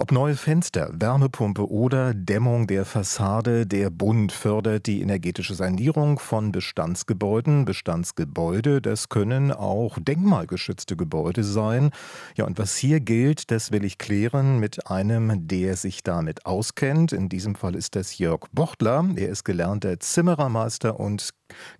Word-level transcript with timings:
Ob 0.00 0.12
neue 0.12 0.36
Fenster, 0.36 0.92
Wärmepumpe 0.92 1.68
oder 1.68 2.14
Dämmung 2.14 2.68
der 2.68 2.84
Fassade, 2.84 3.66
der 3.66 3.90
Bund 3.90 4.30
fördert 4.30 4.86
die 4.86 5.02
energetische 5.02 5.56
Sanierung 5.56 6.20
von 6.20 6.52
Bestandsgebäuden. 6.52 7.64
Bestandsgebäude, 7.64 8.80
das 8.80 9.08
können 9.08 9.50
auch 9.50 9.98
denkmalgeschützte 10.00 10.94
Gebäude 10.94 11.42
sein. 11.42 11.90
Ja, 12.36 12.44
und 12.44 12.60
was 12.60 12.76
hier 12.76 13.00
gilt, 13.00 13.50
das 13.50 13.72
will 13.72 13.84
ich 13.84 13.98
klären 13.98 14.60
mit 14.60 14.88
einem, 14.88 15.48
der 15.48 15.76
sich 15.76 16.04
damit 16.04 16.46
auskennt. 16.46 17.12
In 17.12 17.28
diesem 17.28 17.56
Fall 17.56 17.74
ist 17.74 17.96
das 17.96 18.18
Jörg 18.18 18.46
Bochtler. 18.52 19.04
Er 19.16 19.30
ist 19.30 19.42
gelernter 19.42 19.98
Zimmerermeister 19.98 21.00
und 21.00 21.30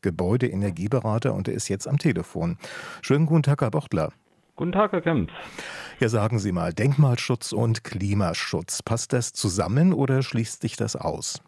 Gebäudeenergieberater 0.03 1.35
und 1.35 1.47
er 1.47 1.55
ist 1.55 1.69
jetzt 1.69 1.87
am 1.87 1.99
Telefon. 1.99 2.59
Schönen 3.01 3.27
guten 3.27 3.45
Tag, 3.45 3.61
Herr 3.61 3.71
Bochtler. 3.71 4.11
Guten 4.59 4.73
Tag, 4.73 4.91
Herr 4.91 5.03
Kempf. 5.03 5.31
Ja, 6.01 6.09
sagen 6.09 6.41
Sie 6.41 6.51
mal, 6.51 6.73
Denkmalschutz 6.73 7.53
und 7.53 7.85
Klimaschutz, 7.85 8.83
passt 8.83 9.13
das 9.13 9.33
zusammen 9.33 9.93
oder 9.93 10.21
schließt 10.21 10.63
sich 10.63 10.77
das 10.77 10.97
aus? 10.97 11.41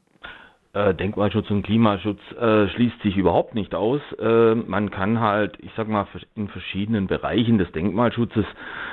Äh, 0.74 0.95
Denkmalschutz 0.95 1.51
und 1.51 1.65
Klimaschutz 1.65 2.20
äh, 2.41 2.68
schließt 2.68 3.02
sich 3.02 3.16
überhaupt 3.16 3.56
nicht 3.56 3.74
aus. 3.74 4.01
Äh, 4.20 4.54
man 4.54 4.92
kann 4.92 5.18
halt, 5.18 5.59
ich 5.59 5.73
sag 5.77 5.88
mal, 5.88 6.06
in 6.37 6.46
verschiedenen 6.46 7.09
Bereichen 7.09 7.59
des 7.59 7.73
Denkmalschutzes 7.73 8.45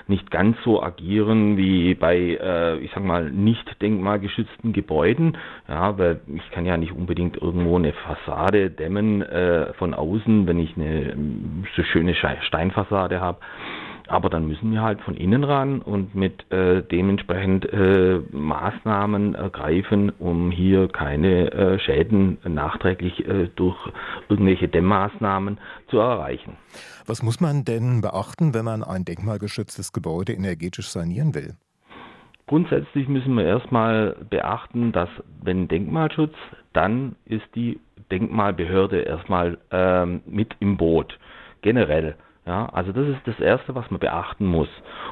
nicht 0.07 0.31
ganz 0.31 0.57
so 0.63 0.81
agieren 0.81 1.55
wie 1.55 1.93
bei, 1.93 2.17
äh, 2.17 2.79
ich 2.79 2.89
sag 2.95 3.03
mal, 3.03 3.29
nicht 3.29 3.79
denkmalgeschützten 3.83 4.73
Gebäuden. 4.73 5.37
Ja, 5.67 5.95
weil 5.99 6.21
ich 6.33 6.49
kann 6.49 6.65
ja 6.65 6.77
nicht 6.77 6.93
unbedingt 6.93 7.37
irgendwo 7.37 7.75
eine 7.75 7.93
Fassade 7.93 8.71
dämmen 8.71 9.21
äh, 9.21 9.73
von 9.73 9.93
außen, 9.93 10.47
wenn 10.47 10.57
ich 10.57 10.75
eine 10.75 11.15
so 11.75 11.83
schöne 11.83 12.15
Steinfassade 12.15 13.21
habe. 13.21 13.37
Aber 14.07 14.29
dann 14.29 14.47
müssen 14.47 14.71
wir 14.71 14.81
halt 14.81 15.01
von 15.01 15.15
innen 15.15 15.43
ran 15.43 15.81
und 15.81 16.15
mit 16.15 16.49
äh, 16.51 16.81
dementsprechend 16.81 17.65
äh, 17.71 18.19
Maßnahmen 18.31 19.35
ergreifen, 19.35 20.11
um 20.19 20.51
hier 20.51 20.87
keine 20.87 21.51
äh, 21.51 21.79
Schäden 21.79 22.37
nachträglich 22.43 23.27
äh, 23.27 23.49
durch 23.55 23.77
irgendwelche 24.29 24.67
Dämmmaßnahmen 24.67 25.57
zu 25.89 25.97
erreichen. 25.99 26.55
Was 27.05 27.21
muss 27.23 27.39
man 27.39 27.65
denn 27.65 28.01
beachten, 28.01 28.53
wenn 28.53 28.65
man 28.65 28.83
ein 28.83 29.05
denkmalgeschütztes 29.05 29.93
Gebäude 29.93 30.33
energetisch 30.33 30.87
sanieren 30.87 31.35
will? 31.35 31.55
Grundsätzlich 32.47 33.09
müssen 33.09 33.35
wir 33.35 33.45
erstmal 33.45 34.15
beachten, 34.29 34.93
dass 34.93 35.09
wenn 35.43 35.67
Denkmalschutz, 35.67 36.33
dann 36.71 37.17
ist 37.25 37.43
die 37.55 37.79
Denkmalbehörde 38.09 39.01
erstmal 39.01 39.57
ähm, 39.71 40.21
mit 40.25 40.55
im 40.59 40.77
Boot. 40.77 41.19
Generell. 41.61 42.15
Ja, 42.47 42.67
also 42.67 42.93
das 42.93 43.07
ist 43.09 43.21
das 43.25 43.39
Erste, 43.41 43.75
was 43.75 43.91
man 43.91 43.99
beachten 43.99 44.45
muss. 44.45 44.69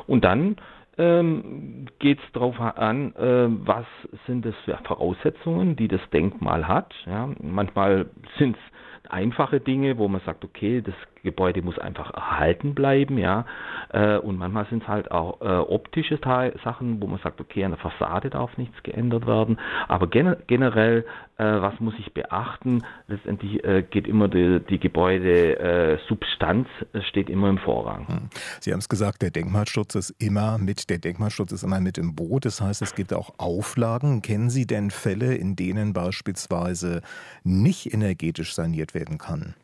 Und 0.08 0.24
dann 0.24 0.56
ähm, 0.98 1.88
geht 2.00 2.20
es 2.20 2.32
darauf 2.32 2.58
an, 2.60 3.14
äh, 3.16 3.48
was 3.68 3.86
sind 4.26 4.46
das 4.46 4.56
für 4.64 4.78
Voraussetzungen, 4.86 5.76
die 5.76 5.90
das 5.90 6.00
Denkmal 6.14 6.68
hat. 6.68 6.94
Ja, 7.06 7.30
manchmal 7.42 8.10
sind 8.38 8.56
es 8.56 9.12
einfache 9.12 9.60
Dinge, 9.60 9.98
wo 9.98 10.08
man 10.08 10.22
sagt, 10.22 10.46
okay, 10.46 10.82
das 10.82 10.96
Gebäude 11.26 11.62
muss 11.62 11.78
einfach 11.78 12.14
erhalten 12.14 12.74
bleiben, 12.74 13.18
ja. 13.18 13.46
Äh, 13.90 14.18
und 14.18 14.38
manchmal 14.38 14.66
sind 14.68 14.84
es 14.84 14.88
halt 14.88 15.12
auch 15.12 15.42
äh, 15.42 15.46
optische 15.46 16.18
Sachen, 16.64 17.02
wo 17.02 17.08
man 17.08 17.20
sagt, 17.20 17.42
okay, 17.42 17.66
an 17.66 17.72
der 17.72 17.80
Fassade 17.80 18.30
darf 18.30 18.58
nichts 18.58 18.82
geändert 18.84 19.28
werden. 19.28 19.60
Aber 19.88 20.08
gen 20.08 20.38
generell, 20.48 21.06
äh, 21.38 21.44
was 21.44 21.80
muss 21.80 21.94
ich 22.00 22.14
beachten? 22.14 22.84
Letztendlich 23.08 23.62
geht 23.90 24.08
immer 24.08 24.28
die, 24.28 24.60
die 24.70 24.80
Gebäudesubstanz 24.80 26.68
steht 27.08 27.30
immer 27.30 27.50
im 27.50 27.58
Vorrang. 27.58 28.08
Hm. 28.08 28.30
Sie 28.60 28.72
haben 28.72 28.80
es 28.80 28.90
gesagt, 28.90 29.22
der 29.22 29.32
Denkmalschutz 29.32 29.96
ist 29.96 30.10
immer 30.20 30.58
mit, 30.58 30.90
der 30.90 31.00
Denkmalschutz 31.00 31.52
ist 31.52 31.64
immer 31.64 31.80
mit 31.80 31.98
im 31.98 32.16
Boot. 32.16 32.46
Das 32.46 32.62
heißt, 32.62 32.82
es 32.82 32.96
gibt 32.96 33.14
auch 33.14 33.34
Auflagen. 33.38 34.22
Kennen 34.22 34.50
Sie 34.50 34.66
denn 34.68 34.92
Fälle, 34.92 35.36
in 35.36 35.56
denen 35.56 35.94
beispielsweise 35.94 37.02
nicht 37.44 37.94
energetisch 37.94 38.54
saniert 38.54 38.94
werden 38.94 39.18
kann? 39.18 39.56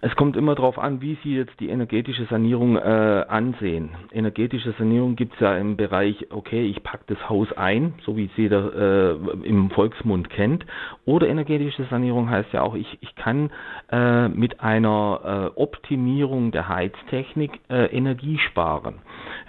Es 0.00 0.14
kommt 0.14 0.36
immer 0.36 0.54
darauf 0.54 0.78
an, 0.78 1.00
wie 1.00 1.18
Sie 1.24 1.34
jetzt 1.34 1.58
die 1.58 1.70
energetische 1.70 2.24
Sanierung 2.26 2.76
äh, 2.76 3.24
ansehen. 3.28 3.90
Energetische 4.12 4.72
Sanierung 4.78 5.16
gibt 5.16 5.34
es 5.34 5.40
ja 5.40 5.56
im 5.56 5.76
Bereich, 5.76 6.28
okay, 6.30 6.62
ich 6.66 6.84
packe 6.84 7.02
das 7.08 7.28
Haus 7.28 7.52
ein, 7.54 7.94
so 8.04 8.16
wie 8.16 8.26
es 8.26 8.30
jeder 8.36 9.10
äh, 9.10 9.16
im 9.42 9.70
Volksmund 9.70 10.30
kennt. 10.30 10.64
Oder 11.04 11.26
energetische 11.26 11.84
Sanierung 11.90 12.30
heißt 12.30 12.52
ja 12.52 12.62
auch, 12.62 12.76
ich, 12.76 12.98
ich 13.00 13.16
kann 13.16 13.50
äh, 13.90 14.28
mit 14.28 14.60
einer 14.60 15.52
äh, 15.56 15.60
Optimierung 15.60 16.52
der 16.52 16.68
Heiztechnik 16.68 17.58
äh, 17.68 17.86
Energie 17.86 18.38
sparen. 18.38 19.00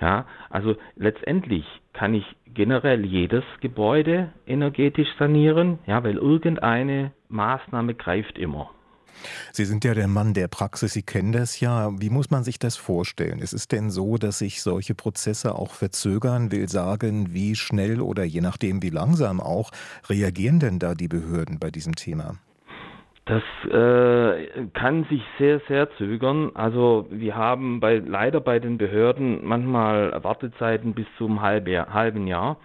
Ja, 0.01 0.25
also 0.49 0.75
letztendlich 0.95 1.65
kann 1.93 2.15
ich 2.15 2.25
generell 2.55 3.05
jedes 3.05 3.43
Gebäude 3.61 4.29
energetisch 4.47 5.09
sanieren, 5.19 5.77
ja, 5.85 6.03
weil 6.03 6.15
irgendeine 6.15 7.11
Maßnahme 7.29 7.93
greift 7.93 8.39
immer. 8.39 8.71
Sie 9.51 9.65
sind 9.65 9.83
ja 9.83 9.93
der 9.93 10.07
Mann 10.07 10.33
der 10.33 10.47
Praxis, 10.47 10.93
Sie 10.93 11.03
kennen 11.03 11.31
das 11.31 11.59
ja. 11.59 11.89
Wie 11.99 12.09
muss 12.09 12.31
man 12.31 12.43
sich 12.43 12.59
das 12.59 12.77
vorstellen? 12.77 13.39
Ist 13.39 13.53
es 13.53 13.67
denn 13.67 13.89
so, 13.89 14.17
dass 14.17 14.39
sich 14.39 14.61
solche 14.61 14.95
Prozesse 14.95 15.55
auch 15.55 15.73
verzögern? 15.73 16.51
Will 16.51 16.69
sagen, 16.69 17.33
wie 17.33 17.55
schnell 17.55 18.01
oder 18.01 18.23
je 18.23 18.41
nachdem 18.41 18.81
wie 18.81 18.89
langsam 18.89 19.41
auch 19.41 19.71
reagieren 20.09 20.59
denn 20.59 20.79
da 20.79 20.93
die 20.95 21.07
Behörden 21.07 21.59
bei 21.59 21.71
diesem 21.71 21.95
Thema? 21.95 22.35
Das 23.29 23.43
äh, 23.71 24.67
kann 24.73 25.03
sich 25.03 25.21
sehr, 25.37 25.61
sehr 25.67 25.87
zögern. 25.97 26.49
Also 26.55 27.05
wir 27.11 27.35
haben 27.35 27.79
bei, 27.79 27.97
leider 27.97 28.41
bei 28.41 28.57
den 28.57 28.79
Behörden 28.79 29.45
manchmal 29.45 30.23
Wartezeiten 30.23 30.95
bis 30.95 31.05
zum 31.19 31.39
halben 31.39 32.25
Jahr. 32.25 32.57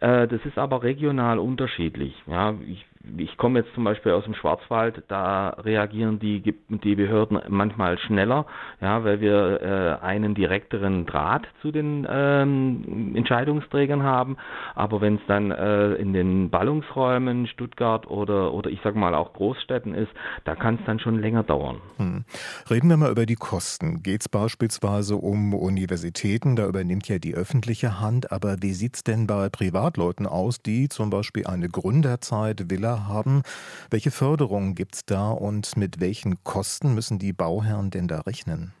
Äh, 0.00 0.28
das 0.28 0.44
ist 0.44 0.58
aber 0.58 0.82
regional 0.82 1.38
unterschiedlich. 1.38 2.14
Ja, 2.26 2.54
ich 2.66 2.84
ich 3.16 3.36
komme 3.36 3.60
jetzt 3.60 3.74
zum 3.74 3.84
Beispiel 3.84 4.12
aus 4.12 4.24
dem 4.24 4.34
Schwarzwald, 4.34 5.02
da 5.08 5.50
reagieren 5.50 6.18
die, 6.18 6.40
die 6.68 6.94
Behörden 6.94 7.40
manchmal 7.48 7.98
schneller, 7.98 8.46
ja, 8.80 9.04
weil 9.04 9.20
wir 9.20 9.60
äh, 10.00 10.04
einen 10.04 10.34
direkteren 10.34 11.06
Draht 11.06 11.46
zu 11.62 11.70
den 11.70 12.06
ähm, 12.08 13.14
Entscheidungsträgern 13.14 14.02
haben. 14.02 14.36
Aber 14.74 15.00
wenn 15.00 15.16
es 15.16 15.20
dann 15.28 15.50
äh, 15.50 15.94
in 15.94 16.12
den 16.12 16.50
Ballungsräumen 16.50 17.46
Stuttgart 17.46 18.06
oder, 18.08 18.52
oder 18.52 18.70
ich 18.70 18.80
sage 18.82 18.98
mal 18.98 19.14
auch 19.14 19.32
Großstädten 19.32 19.94
ist, 19.94 20.10
da 20.44 20.54
kann 20.54 20.76
es 20.76 20.80
dann 20.86 20.98
schon 20.98 21.20
länger 21.20 21.42
dauern. 21.42 21.80
Hm. 21.98 22.24
Reden 22.70 22.88
wir 22.88 22.96
mal 22.96 23.10
über 23.10 23.26
die 23.26 23.36
Kosten. 23.36 24.02
Geht 24.02 24.22
es 24.22 24.28
beispielsweise 24.28 25.16
um 25.16 25.54
Universitäten, 25.54 26.56
da 26.56 26.66
übernimmt 26.66 27.08
ja 27.08 27.18
die 27.18 27.34
öffentliche 27.34 28.00
Hand, 28.00 28.32
aber 28.32 28.56
wie 28.60 28.72
sieht 28.72 28.96
es 28.96 29.04
denn 29.04 29.26
bei 29.26 29.48
Privatleuten 29.48 30.26
aus, 30.26 30.60
die 30.60 30.88
zum 30.88 31.10
Beispiel 31.10 31.46
eine 31.46 31.68
Gründerzeit, 31.68 32.70
Villa 32.70 32.95
haben. 33.04 33.42
Welche 33.90 34.10
Förderungen 34.10 34.74
gibt 34.74 34.94
es 34.94 35.04
da 35.04 35.30
und 35.30 35.76
mit 35.76 36.00
welchen 36.00 36.42
Kosten 36.44 36.94
müssen 36.94 37.18
die 37.18 37.32
Bauherren 37.32 37.90
denn 37.90 38.08
da 38.08 38.20
rechnen? 38.20 38.72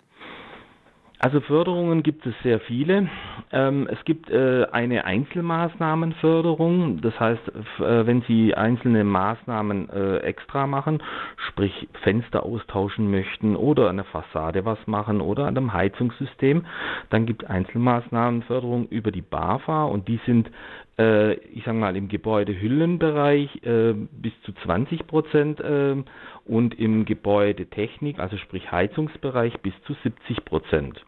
Also 1.18 1.40
Förderungen 1.40 2.02
gibt 2.02 2.26
es 2.26 2.34
sehr 2.42 2.60
viele. 2.60 3.08
Ähm, 3.50 3.88
es 3.90 4.04
gibt 4.04 4.28
äh, 4.28 4.66
eine 4.70 5.06
Einzelmaßnahmenförderung, 5.06 7.00
das 7.00 7.18
heißt, 7.18 7.40
äh, 7.78 8.06
wenn 8.06 8.20
Sie 8.28 8.54
einzelne 8.54 9.02
Maßnahmen 9.02 9.88
äh, 9.88 10.18
extra 10.18 10.66
machen, 10.66 11.02
sprich 11.48 11.88
Fenster 12.02 12.42
austauschen 12.42 13.10
möchten 13.10 13.56
oder 13.56 13.88
an 13.88 13.96
der 13.96 14.04
Fassade 14.04 14.66
was 14.66 14.78
machen 14.86 15.22
oder 15.22 15.46
an 15.46 15.56
einem 15.56 15.72
Heizungssystem, 15.72 16.66
dann 17.08 17.24
gibt 17.24 17.44
es 17.44 17.48
Einzelmaßnahmenförderung 17.48 18.86
über 18.88 19.10
die 19.10 19.22
BAFA 19.22 19.84
und 19.84 20.08
die 20.08 20.20
sind 20.26 20.50
äh, 20.98 21.34
ich 21.34 21.64
sage 21.64 21.78
mal, 21.78 21.96
im 21.96 22.08
Gebäudehüllenbereich 22.08 23.62
äh, 23.64 23.92
bis 23.92 24.32
zu 24.42 24.52
20 24.52 25.06
Prozent 25.06 25.60
äh, 25.60 25.96
und 26.44 26.78
im 26.78 27.04
Gebäudetechnik, 27.04 28.18
also 28.18 28.36
sprich 28.36 28.70
Heizungsbereich, 28.70 29.60
bis 29.60 29.74
zu 29.86 29.94
70 30.02 30.44
Prozent. 30.44 31.04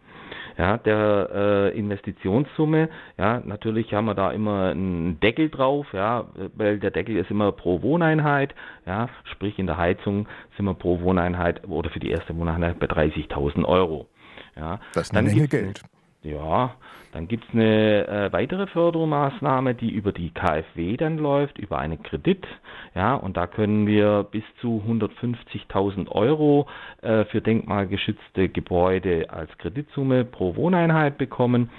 Ja, 0.58 0.76
der 0.76 1.30
äh, 1.32 1.78
Investitionssumme, 1.78 2.88
ja, 3.16 3.40
natürlich 3.44 3.94
haben 3.94 4.06
wir 4.06 4.14
da 4.14 4.32
immer 4.32 4.70
einen 4.70 5.20
Deckel 5.20 5.50
drauf, 5.50 5.86
ja, 5.92 6.26
weil 6.54 6.80
der 6.80 6.90
Deckel 6.90 7.16
ist 7.16 7.30
immer 7.30 7.52
pro 7.52 7.80
Wohneinheit, 7.80 8.54
ja, 8.84 9.08
sprich 9.32 9.58
in 9.58 9.66
der 9.66 9.76
Heizung 9.76 10.26
sind 10.56 10.66
wir 10.66 10.74
pro 10.74 11.00
Wohneinheit 11.00 11.66
oder 11.68 11.90
für 11.90 12.00
die 12.00 12.10
erste 12.10 12.36
Wohneinheit 12.36 12.80
bei 12.80 12.86
30.000 12.86 13.64
Euro. 13.64 14.08
Ja, 14.56 14.80
das 14.94 15.04
ist 15.04 15.16
eine 15.16 15.28
Menge 15.28 15.46
Geld. 15.46 15.82
Ja, 16.22 16.74
dann 17.12 17.28
gibt 17.28 17.44
es 17.44 17.54
eine 17.54 18.08
äh, 18.08 18.32
weitere 18.32 18.66
Fördermaßnahme, 18.66 19.74
die 19.74 19.90
über 19.90 20.10
die 20.12 20.30
KfW 20.30 20.96
dann 20.96 21.16
läuft, 21.16 21.58
über 21.58 21.78
einen 21.78 22.02
Kredit. 22.02 22.44
Ja, 22.94 23.14
und 23.14 23.36
da 23.36 23.46
können 23.46 23.86
wir 23.86 24.24
bis 24.24 24.42
zu 24.60 24.82
150.000 24.86 26.08
Euro 26.08 26.66
äh, 27.02 27.24
für 27.26 27.40
denkmalgeschützte 27.40 28.48
Gebäude 28.48 29.30
als 29.30 29.56
Kreditsumme 29.58 30.24
pro 30.24 30.56
Wohneinheit 30.56 31.18
bekommen. 31.18 31.70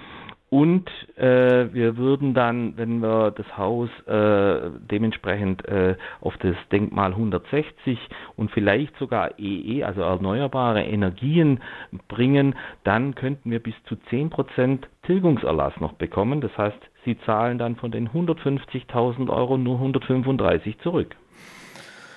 Und 0.50 0.90
äh, 1.16 1.72
wir 1.74 1.98
würden 1.98 2.34
dann, 2.34 2.75
wenn 2.75 3.01
wir 3.01 3.30
das 3.31 3.46
Haus 3.56 3.90
äh, 4.07 4.72
dementsprechend 4.90 5.63
äh, 5.68 5.96
auf 6.22 6.36
das 6.38 6.56
Denkmal 6.72 7.12
160 7.12 8.00
und 8.36 8.50
vielleicht 8.51 8.96
sogar 8.98 9.38
EE, 9.38 9.84
also 9.84 10.01
erneuerbare 10.01 10.81
Energien 10.84 11.60
bringen, 12.07 12.56
dann 12.84 13.13
könnten 13.13 13.51
wir 13.51 13.60
bis 13.60 13.75
zu 13.86 13.96
10% 14.10 14.80
Tilgungserlass 15.04 15.80
noch 15.80 15.94
bekommen. 15.94 16.42
Das 16.42 16.57
heißt, 16.57 16.80
Sie 17.06 17.18
zahlen 17.25 17.60
dann 17.60 17.75
von 17.75 17.92
den 17.92 18.10
150.000 18.10 19.30
Euro 19.30 19.57
nur 19.57 19.75
135 19.75 20.80
zurück. 20.80 21.16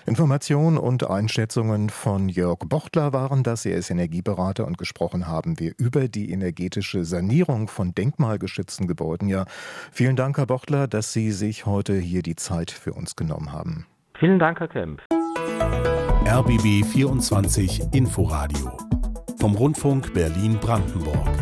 Informationen 0.06 0.78
und 0.78 1.08
Einschätzungen 1.08 1.90
von 1.90 2.28
Jörg 2.28 2.58
Bochtler 2.66 3.12
waren 3.12 3.42
das. 3.42 3.64
Er 3.64 3.76
ist 3.76 3.90
Energieberater 3.90 4.66
und 4.66 4.78
gesprochen 4.78 5.26
haben 5.26 5.58
wir 5.60 5.72
über 5.78 6.08
die 6.08 6.30
energetische 6.30 7.04
Sanierung 7.04 7.68
von 7.68 7.94
denkmalgeschützten 7.94 8.86
Gebäuden. 8.86 9.28
Ja, 9.28 9.44
vielen 9.90 10.16
Dank, 10.16 10.38
Herr 10.38 10.46
Bochtler, 10.46 10.88
dass 10.88 11.12
Sie 11.12 11.30
sich 11.32 11.66
heute 11.66 11.94
hier 11.94 12.22
die 12.22 12.36
Zeit 12.36 12.70
für 12.70 12.92
uns 12.92 13.16
genommen 13.16 13.52
haben. 13.52 13.86
Vielen 14.18 14.38
Dank, 14.38 14.60
Herr 14.60 14.68
Kemp. 14.68 15.02
RBB 16.26 16.84
24 16.84 17.82
Inforadio 17.92 18.76
vom 19.38 19.56
Rundfunk 19.56 20.14
Berlin-Brandenburg. 20.14 21.41